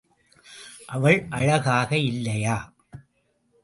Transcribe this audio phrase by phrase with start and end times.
[0.85, 2.57] அவள் அழகாக இல்லையா?